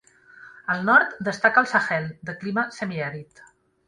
Al 0.75 0.79
nord 0.85 1.11
destaca 1.27 1.63
el 1.63 1.69
Sahel, 1.73 2.07
de 2.31 2.35
clima 2.45 2.65
semiàrid. 2.79 3.43